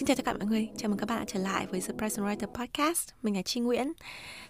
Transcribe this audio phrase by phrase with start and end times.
[0.00, 1.92] Xin chào tất cả mọi người, chào mừng các bạn đã trở lại với The
[1.98, 3.08] Present Writer Podcast.
[3.22, 3.92] Mình là Chi Nguyễn.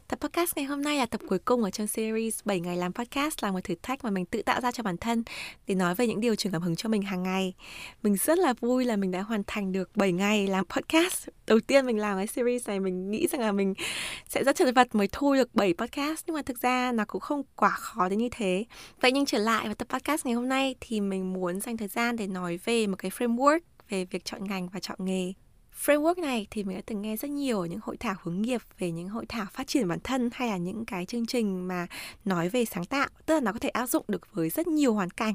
[0.09, 2.93] Tập podcast ngày hôm nay là tập cuối cùng ở trong series 7 ngày làm
[2.93, 5.25] podcast là một thử thách mà mình tự tạo ra cho bản thân
[5.67, 7.55] để nói về những điều truyền cảm hứng cho mình hàng ngày.
[8.03, 11.29] Mình rất là vui là mình đã hoàn thành được 7 ngày làm podcast.
[11.47, 13.75] Đầu tiên mình làm cái series này mình nghĩ rằng là mình
[14.29, 17.21] sẽ rất chật vật mới thu được 7 podcast nhưng mà thực ra nó cũng
[17.21, 18.65] không quá khó đến như thế.
[19.01, 21.89] Vậy nhưng trở lại vào tập podcast ngày hôm nay thì mình muốn dành thời
[21.89, 23.61] gian để nói về một cái framework
[23.91, 25.33] về việc chọn ngành và chọn nghề.
[25.87, 28.61] Framework này thì mình đã từng nghe rất nhiều ở những hội thảo hướng nghiệp
[28.79, 31.87] về những hội thảo phát triển bản thân hay là những cái chương trình mà
[32.25, 34.95] nói về sáng tạo, tức là nó có thể áp dụng được với rất nhiều
[34.95, 35.35] hoàn cảnh.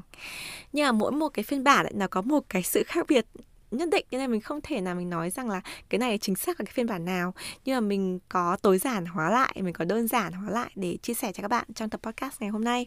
[0.72, 3.26] Nhưng mà mỗi một cái phiên bản lại nó có một cái sự khác biệt
[3.70, 6.36] nhất định cho nên mình không thể nào mình nói rằng là cái này chính
[6.36, 9.74] xác là cái phiên bản nào nhưng mà mình có tối giản hóa lại mình
[9.74, 12.50] có đơn giản hóa lại để chia sẻ cho các bạn trong tập podcast ngày
[12.50, 12.86] hôm nay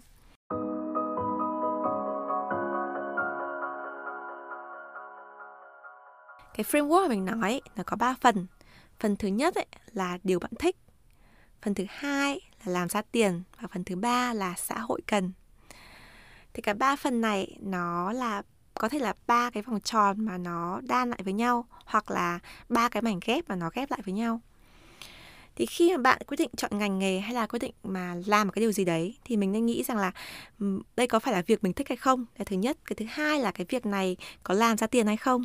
[6.54, 8.48] cái framework mà mình nói nó có 3 phần.
[9.00, 10.76] Phần thứ nhất ấy, là điều bạn thích.
[11.62, 13.44] Phần thứ hai là làm ra tiền.
[13.62, 15.32] Và phần thứ ba là xã hội cần.
[16.54, 18.42] Thì cả ba phần này nó là
[18.74, 22.40] có thể là ba cái vòng tròn mà nó đan lại với nhau hoặc là
[22.70, 24.42] ba cái mảnh ghép mà nó ghép lại với nhau
[25.60, 28.48] thì khi mà bạn quyết định chọn ngành nghề hay là quyết định mà làm
[28.48, 30.12] một cái điều gì đấy, thì mình nên nghĩ rằng là
[30.96, 32.26] đây có phải là việc mình thích hay không?
[32.36, 32.78] Cái thứ nhất.
[32.86, 35.42] Cái thứ hai là cái việc này có làm ra tiền hay không?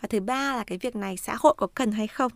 [0.00, 2.32] Và thứ ba là cái việc này xã hội có cần hay không?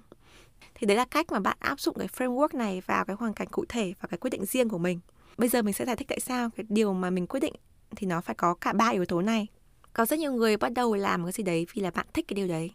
[0.74, 3.48] Thì đấy là cách mà bạn áp dụng cái framework này vào cái hoàn cảnh
[3.50, 5.00] cụ thể và cái quyết định riêng của mình.
[5.38, 7.54] Bây giờ mình sẽ giải thích tại sao cái điều mà mình quyết định
[7.96, 9.46] thì nó phải có cả ba yếu tố này.
[9.92, 12.34] Có rất nhiều người bắt đầu làm cái gì đấy vì là bạn thích cái
[12.34, 12.70] điều đấy.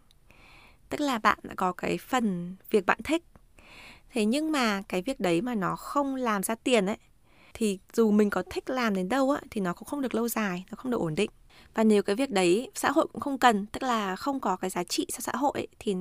[0.90, 3.24] Tức là bạn đã có cái phần việc bạn thích
[4.16, 6.98] thế nhưng mà cái việc đấy mà nó không làm ra tiền ấy
[7.54, 10.28] thì dù mình có thích làm đến đâu á thì nó cũng không được lâu
[10.28, 11.30] dài nó không được ổn định.
[11.74, 14.70] Và nếu cái việc đấy xã hội cũng không cần tức là không có cái
[14.70, 15.96] giá trị cho xã hội ấy, thì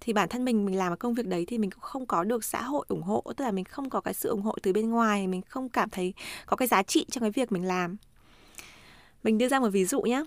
[0.00, 2.24] thì bản thân mình mình làm cái công việc đấy thì mình cũng không có
[2.24, 4.72] được xã hội ủng hộ tức là mình không có cái sự ủng hộ từ
[4.72, 6.14] bên ngoài mình không cảm thấy
[6.46, 7.96] có cái giá trị trong cái việc mình làm.
[9.22, 10.24] Mình đưa ra một ví dụ nhé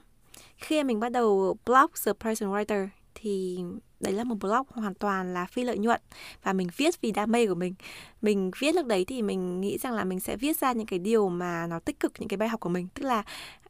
[0.57, 2.87] khi mình bắt đầu blog The person Writer
[3.19, 3.59] thì
[3.99, 6.01] đấy là một blog hoàn toàn là phi lợi nhuận.
[6.43, 7.73] Và mình viết vì đam mê của mình.
[8.21, 10.99] Mình viết lúc đấy thì mình nghĩ rằng là mình sẽ viết ra những cái
[10.99, 12.87] điều mà nó tích cực, những cái bài học của mình.
[12.93, 13.23] Tức là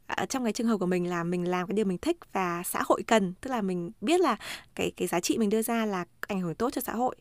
[0.06, 2.62] à, trong cái trường hợp của mình là mình làm cái điều mình thích và
[2.64, 3.34] xã hội cần.
[3.40, 4.36] Tức là mình biết là
[4.74, 7.16] cái cái giá trị mình đưa ra là ảnh hưởng tốt cho xã hội.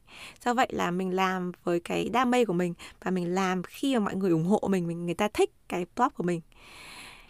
[0.45, 2.73] Do vậy là mình làm với cái đam mê của mình
[3.03, 5.85] và mình làm khi mà mọi người ủng hộ mình mình, người ta thích cái
[5.95, 6.41] blog của mình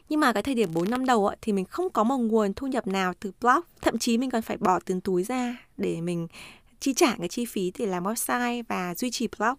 [0.09, 2.67] nhưng mà cái thời điểm 4 năm đầu thì mình không có một nguồn thu
[2.67, 3.59] nhập nào từ blog.
[3.81, 6.27] Thậm chí mình còn phải bỏ tiền túi ra để mình
[6.79, 9.55] chi trả cái chi phí để làm website và duy trì blog.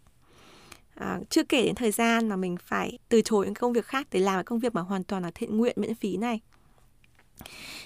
[0.95, 4.07] À, chưa kể đến thời gian mà mình phải từ chối những công việc khác
[4.11, 6.41] để làm cái công việc mà hoàn toàn là thiện nguyện miễn phí này.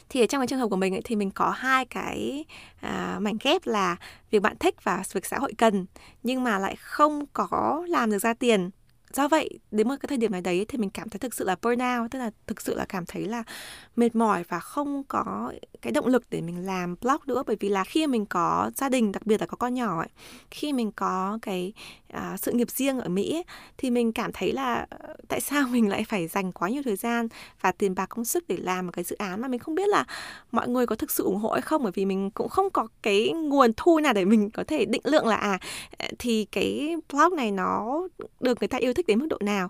[0.09, 2.45] Thì ở trong cái trường hợp của mình ấy, thì mình có hai cái
[2.81, 3.97] à, mảnh ghép là
[4.31, 5.87] việc bạn thích và việc xã hội cần
[6.23, 8.71] nhưng mà lại không có làm được ra tiền
[9.13, 11.45] do vậy đến một cái thời điểm này đấy thì mình cảm thấy thực sự
[11.45, 13.43] là burnout tức là thực sự là cảm thấy là
[13.97, 15.53] mệt mỏi và không có
[15.83, 17.43] cái động lực để mình làm blog nữa.
[17.47, 20.09] Bởi vì là khi mình có gia đình đặc biệt là có con nhỏ ấy,
[20.51, 21.73] khi mình có cái
[22.13, 23.45] à, sự nghiệp riêng ở Mỹ ấy,
[23.79, 26.97] thì mình cảm thấy là ờ, tại sao mình lại phải dành quá nhiều thời
[26.97, 27.29] gian
[27.61, 29.89] và tiền bạc công sức để làm một cái dự án mà mình không biết
[29.89, 30.05] là
[30.53, 31.83] mọi người có thực sự ủng hộ hay không?
[31.83, 35.03] Bởi vì mình cũng không có cái nguồn thu nào để mình có thể định
[35.05, 35.59] lượng là à
[35.99, 38.03] ờ, thì cái blog này nó
[38.41, 39.69] được người ta yêu thích thích đến mức độ nào.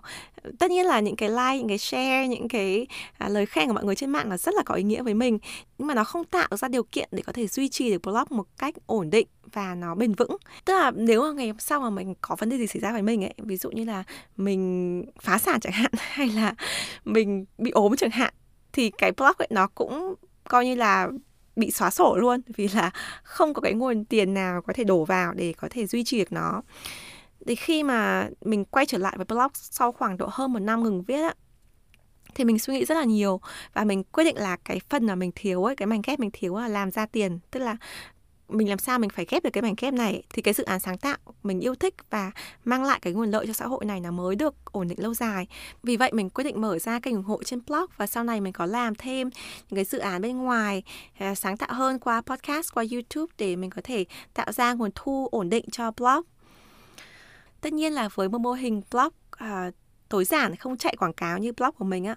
[0.59, 2.87] Tất nhiên là những cái like những cái share những cái
[3.17, 5.13] à, lời khen của mọi người trên mạng là rất là có ý nghĩa với
[5.13, 5.39] mình.
[5.77, 8.27] Nhưng mà nó không tạo ra điều kiện để có thể duy trì được blog
[8.29, 10.37] một cách ổn định và nó bền vững.
[10.65, 12.91] Tức là nếu mà ngày hôm sau mà mình có vấn đề gì xảy ra
[12.91, 14.03] với mình ấy, ví dụ như là
[14.37, 16.55] mình phá sản chẳng hạn, hay là
[17.05, 18.33] mình bị ốm chẳng hạn,
[18.73, 20.15] thì cái blog ấy nó cũng
[20.49, 21.09] coi như là
[21.55, 22.91] bị xóa sổ luôn, vì là
[23.23, 26.19] không có cái nguồn tiền nào có thể đổ vào để có thể duy trì
[26.19, 26.61] được nó.
[27.47, 30.83] Thì khi mà mình quay trở lại với blog sau khoảng độ hơn một năm
[30.83, 31.33] ngừng viết á,
[32.35, 33.41] thì mình suy nghĩ rất là nhiều
[33.73, 36.29] và mình quyết định là cái phần mà mình thiếu ấy, cái mảnh ghép mình
[36.33, 37.39] thiếu là làm ra tiền.
[37.51, 37.77] Tức là
[38.49, 40.79] mình làm sao mình phải ghép được cái mảnh ghép này thì cái dự án
[40.79, 42.31] sáng tạo mình yêu thích và
[42.65, 45.13] mang lại cái nguồn lợi cho xã hội này nó mới được ổn định lâu
[45.13, 45.47] dài.
[45.83, 48.41] Vì vậy mình quyết định mở ra kênh ủng hộ trên blog và sau này
[48.41, 49.29] mình có làm thêm
[49.69, 50.83] những cái dự án bên ngoài
[51.17, 54.91] à, sáng tạo hơn qua podcast qua youtube để mình có thể tạo ra nguồn
[54.95, 56.21] thu ổn định cho blog.
[57.61, 59.71] Tất nhiên là với một mô hình blog à,
[60.09, 62.15] tối giản không chạy quảng cáo như blog của mình á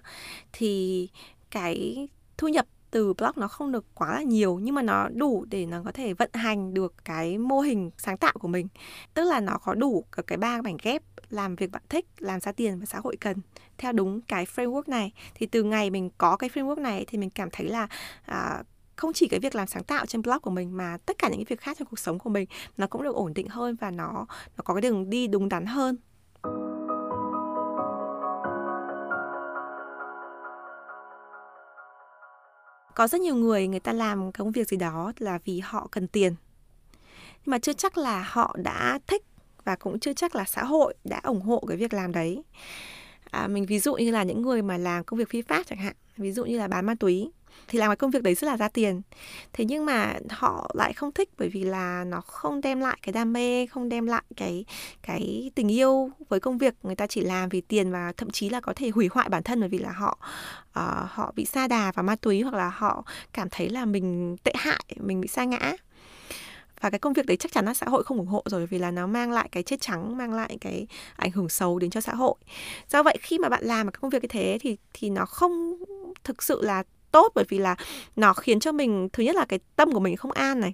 [0.53, 1.09] thì
[1.51, 2.07] cái
[2.37, 5.65] thu nhập từ blog nó không được quá là nhiều nhưng mà nó đủ để
[5.65, 8.67] nó có thể vận hành được cái mô hình sáng tạo của mình.
[9.13, 12.51] Tức là nó có đủ cái ba mảnh ghép làm việc bạn thích làm ra
[12.51, 13.37] tiền và xã hội cần
[13.77, 15.11] theo đúng cái framework này.
[15.35, 17.87] Thì từ ngày mình có cái framework này thì mình cảm thấy là
[18.25, 18.63] à,
[18.95, 21.37] không chỉ cái việc làm sáng tạo trên blog của mình mà tất cả những
[21.37, 22.47] cái việc khác trong cuộc sống của mình
[22.77, 24.25] nó cũng được ổn định hơn và nó
[24.57, 25.97] nó có cái đường đi đúng đắn hơn.
[32.97, 36.07] Có rất nhiều người người ta làm công việc gì đó là vì họ cần
[36.07, 36.35] tiền.
[37.45, 39.23] Nhưng mà chưa chắc là họ đã thích
[39.63, 42.43] và cũng chưa chắc là xã hội đã ủng hộ cái việc làm đấy.
[43.31, 45.79] À, mình ví dụ như là những người mà làm công việc phi pháp chẳng
[45.79, 47.31] hạn ví dụ như là bán ma túy
[47.67, 49.01] thì làm cái công việc đấy rất là ra tiền.
[49.53, 53.13] Thế nhưng mà họ lại không thích bởi vì là nó không đem lại cái
[53.13, 54.65] đam mê không đem lại cái
[55.03, 58.49] cái tình yêu với công việc người ta chỉ làm vì tiền và thậm chí
[58.49, 60.17] là có thể hủy hoại bản thân bởi vì là họ
[60.79, 64.37] uh, họ bị sa đà vào ma túy hoặc là họ cảm thấy là mình
[64.43, 65.73] tệ hại mình bị sa ngã.
[66.81, 68.77] Và cái công việc đấy chắc chắn là xã hội không ủng hộ rồi vì
[68.77, 72.01] là nó mang lại cái chết trắng mang lại cái ảnh hưởng xấu đến cho
[72.01, 72.35] xã hội.
[72.89, 75.25] Do vậy khi mà bạn làm một cái công việc như thế thì thì nó
[75.25, 75.77] không
[76.23, 76.83] thực sự là
[77.17, 77.75] tốt bởi vì là
[78.15, 80.73] nó khiến cho mình thứ nhất là cái tâm của mình không an này.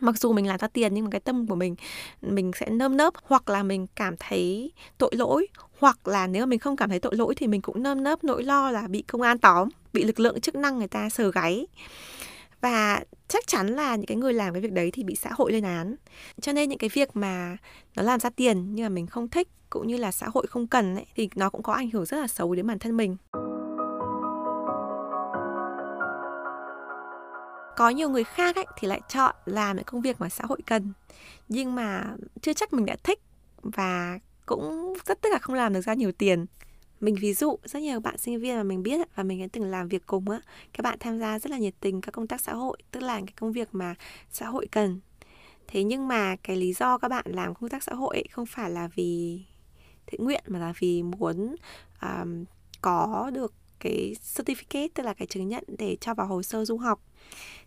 [0.00, 1.76] Mặc dù mình làm ra tiền nhưng mà cái tâm của mình
[2.20, 5.46] mình sẽ nơm nớp hoặc là mình cảm thấy tội lỗi
[5.78, 8.24] hoặc là nếu mà mình không cảm thấy tội lỗi thì mình cũng nơm nớp
[8.24, 11.30] nỗi lo là bị công an tóm bị lực lượng chức năng người ta sờ
[11.30, 11.66] gáy.
[12.60, 15.52] Và chắc chắn là những cái người làm cái việc đấy thì bị xã hội
[15.52, 15.96] lên án.
[16.40, 17.56] Cho nên những cái việc mà
[17.96, 20.66] nó làm ra tiền nhưng mà mình không thích cũng như là xã hội không
[20.66, 23.16] cần ấy, thì nó cũng có ảnh hưởng rất là xấu đến bản thân mình.
[27.76, 30.58] Có nhiều người khác ấy, thì lại chọn làm những công việc mà xã hội
[30.66, 30.92] cần.
[31.48, 33.20] Nhưng mà chưa chắc mình đã thích
[33.62, 36.46] và cũng rất tức là không làm được ra nhiều tiền.
[37.00, 39.64] Mình ví dụ rất nhiều bạn sinh viên mà mình biết và mình đã từng
[39.64, 40.40] làm việc cùng á
[40.72, 43.18] các bạn tham gia rất là nhiệt tình các công tác xã hội tức là
[43.18, 43.94] cái công việc mà
[44.30, 45.00] xã hội cần.
[45.68, 48.46] Thế nhưng mà cái lý do các bạn làm công tác xã hội ấy không
[48.46, 49.40] phải là vì
[50.06, 51.56] thiện nguyện mà là vì muốn
[52.02, 52.44] um,
[52.80, 56.76] có được cái certificate tức là cái chứng nhận để cho vào hồ sơ du
[56.76, 57.00] học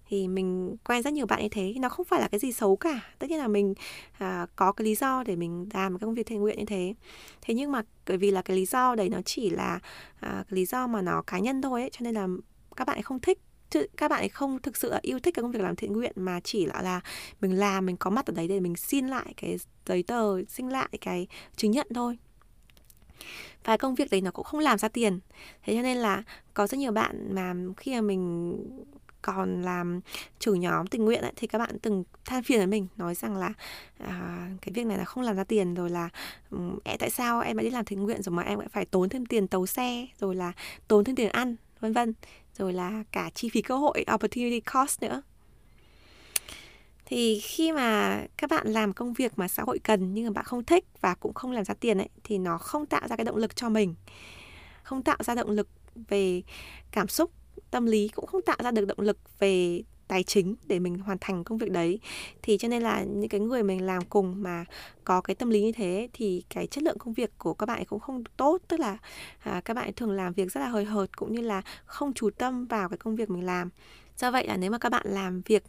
[0.10, 2.76] thì mình quen rất nhiều bạn như thế nó không phải là cái gì xấu
[2.76, 3.00] cả.
[3.20, 3.74] Tất nhiên là mình
[4.18, 6.94] à, có cái lý do để mình làm cái công việc thiện nguyện như thế.
[7.42, 9.80] Thế nhưng mà bởi vì là cái lý do đấy nó chỉ là
[10.20, 12.28] à, cái lý do mà nó cá nhân thôi ấy cho nên là
[12.76, 13.40] các bạn không thích
[13.70, 16.40] chứ các bạn không thực sự yêu thích cái công việc làm thiện nguyện mà
[16.44, 17.02] chỉ là là
[17.42, 20.70] mình làm mình có mặt ở đấy để mình xin lại cái giấy tờ xin
[20.70, 22.18] lại cái chứng nhận thôi.
[23.64, 25.20] Và công việc đấy nó cũng không làm ra tiền.
[25.64, 28.58] Thế cho nên là có rất nhiều bạn mà khi mà mình
[29.22, 30.00] còn làm
[30.40, 33.38] trưởng nhóm tình nguyện ấy, thì các bạn từng than phiền với mình nói rằng
[33.38, 33.54] là
[33.98, 36.10] à, cái việc này là không làm ra tiền rồi là
[36.52, 39.10] um, tại sao em đã đi làm tình nguyện rồi mà em lại phải tốn
[39.10, 40.52] thêm tiền tàu xe rồi là
[40.88, 41.56] tốn thêm tiền ăn?
[41.80, 42.14] vân vân.
[42.58, 45.22] Rồi là cả chi phí cơ hội opportunity cost nữa.
[47.06, 50.46] Thì khi mà các bạn làm công việc mà xã hội cần nhưng mà bạn
[50.46, 53.26] không thích và cũng không làm ra tiền ấy thì nó không tạo ra cái
[53.26, 53.96] động lực cho mình
[54.84, 56.42] không tạo ra động lực về
[56.92, 57.32] cảm xúc
[57.72, 61.18] tâm lý cũng không tạo ra được động lực về tài chính để mình hoàn
[61.22, 62.00] thành công việc đấy.
[62.42, 64.66] Thì cho nên là những cái người mình làm cùng mà
[65.04, 67.86] có cái tâm lý như thế thì cái chất lượng công việc của các bạn
[67.86, 68.58] cũng không tốt.
[68.68, 68.98] Tức là
[69.40, 72.30] à, các bạn thường làm việc rất là hời hợt cũng như là không chú
[72.30, 73.70] tâm vào cái công việc mình làm.
[74.18, 75.64] Do vậy là nếu mà các bạn làm việc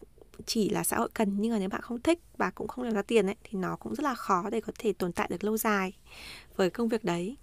[0.46, 2.94] chỉ là xã hội cần nhưng mà nếu bạn không thích và cũng không làm
[2.94, 5.44] ra tiền ấy thì nó cũng rất là khó để có thể tồn tại được
[5.44, 5.92] lâu dài
[6.56, 7.36] với công việc đấy.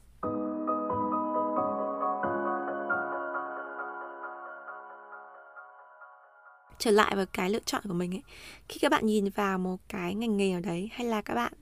[6.85, 8.23] Trở lại vào cái lựa chọn của mình ấy.
[8.69, 11.53] Khi các bạn nhìn vào một cái ngành nghề ở đấy hay là các bạn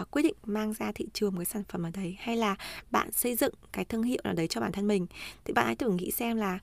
[0.00, 2.56] uh, quyết định mang ra thị trường một cái sản phẩm ở đấy hay là
[2.90, 5.06] bạn xây dựng cái thương hiệu ở đấy cho bản thân mình
[5.44, 6.58] thì bạn hãy thử nghĩ xem là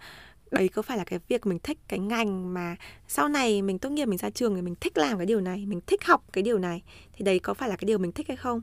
[0.52, 2.76] đấy có phải là cái việc mình thích cái ngành mà
[3.08, 5.66] sau này mình tốt nghiệp mình ra trường thì mình thích làm cái điều này
[5.66, 8.28] mình thích học cái điều này thì đấy có phải là cái điều mình thích
[8.28, 8.62] hay không?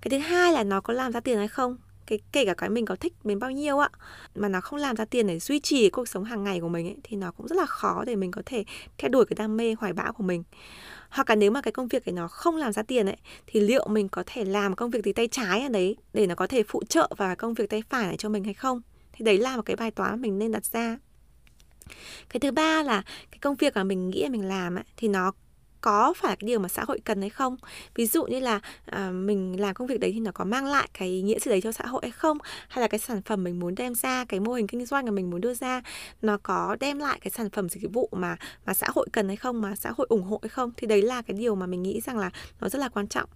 [0.00, 1.76] Cái thứ hai là nó có làm ra tiền hay không?
[2.08, 3.90] Cái kể cả cái mình có thích đến bao nhiêu ạ
[4.34, 6.86] mà nó không làm ra tiền để duy trì cuộc sống hàng ngày của mình
[6.86, 8.64] ấy, thì nó cũng rất là khó để mình có thể
[8.98, 10.42] theo đuổi cái đam mê hoài bão của mình.
[11.08, 13.60] Hoặc là nếu mà cái công việc ấy nó không làm ra tiền ấy thì
[13.60, 16.46] liệu mình có thể làm công việc gì tay trái ở đấy để nó có
[16.46, 18.82] thể phụ trợ vào công việc tay phải này cho mình hay không?
[19.12, 20.98] Thì đấy là một cái bài toán mình nên đặt ra.
[22.28, 25.08] Cái thứ ba là cái công việc mà mình nghĩ là mình làm ấy, thì
[25.08, 25.32] nó
[25.80, 27.56] có phải cái điều mà xã hội cần hay không?
[27.94, 30.88] Ví dụ như là à, mình làm công việc đấy thì nó có mang lại
[30.98, 32.38] cái ý nghĩa gì đấy cho xã hội hay không?
[32.68, 35.10] Hay là cái sản phẩm mình muốn đem ra cái mô hình kinh doanh mà
[35.10, 35.82] mình muốn đưa ra
[36.22, 39.36] nó có đem lại cái sản phẩm dịch vụ mà mà xã hội cần hay
[39.36, 40.72] không mà xã hội ủng hộ hay không?
[40.76, 42.30] Thì đấy là cái điều mà mình nghĩ rằng là
[42.60, 43.28] nó rất là quan trọng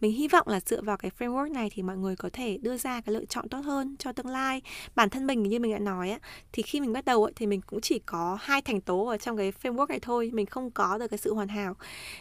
[0.00, 2.76] mình hy vọng là dựa vào cái framework này thì mọi người có thể đưa
[2.76, 4.62] ra cái lựa chọn tốt hơn cho tương lai.
[4.94, 6.18] Bản thân mình như mình đã nói á,
[6.52, 9.16] thì khi mình bắt đầu ấy, thì mình cũng chỉ có hai thành tố ở
[9.16, 11.74] trong cái framework này thôi mình không có được cái sự hoàn hảo.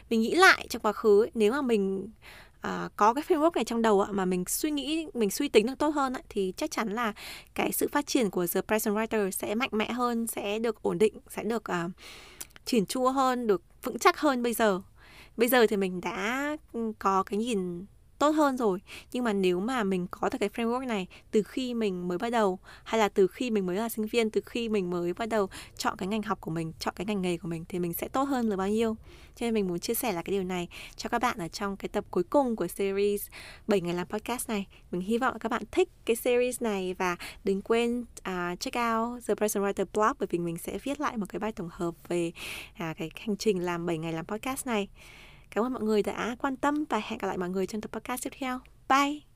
[0.10, 2.10] Mình nghĩ lại trong quá khứ ấy, nếu mà mình
[2.62, 5.78] À, có cái framework này trong đầu mà mình suy nghĩ mình suy tính được
[5.78, 7.14] tốt hơn thì chắc chắn là
[7.56, 10.98] cái sự phát triển của the present writer sẽ mạnh mẽ hơn sẽ được ổn
[10.98, 11.92] định sẽ được uh,
[12.66, 14.82] chỉn chua hơn được vững chắc hơn bây giờ
[15.40, 17.86] bây giờ thì mình đã ừ, có cái nhìn
[18.20, 18.80] tốt hơn rồi.
[19.12, 22.30] Nhưng mà nếu mà mình có được cái framework này từ khi mình mới bắt
[22.30, 25.30] đầu hay là từ khi mình mới là sinh viên từ khi mình mới bắt
[25.30, 27.94] đầu chọn cái ngành học của mình chọn cái ngành nghề của mình thì mình
[27.94, 28.96] sẽ tốt hơn là bao nhiêu?
[29.36, 31.78] Cho nên mình muốn chia sẻ là cái điều này cho các bạn ở trong
[31.78, 33.28] cái tập cuối cùng của series
[33.68, 34.68] 7 ngày làm podcast này.
[34.92, 39.26] Mình hy vọng các bạn thích cái series này và đừng quên uh, check out
[39.28, 41.96] The Present Writer blog bởi vì mình sẽ viết lại một cái bài tổng hợp
[42.08, 42.32] về
[42.70, 44.88] uh, cái hành trình làm 7 ngày làm podcast này.
[45.52, 47.92] Cảm ơn mọi người đã quan tâm và hẹn gặp lại mọi người trong tập
[47.92, 48.60] podcast tiếp theo.
[48.90, 49.29] Bye!